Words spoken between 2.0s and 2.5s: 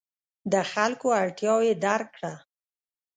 کړه.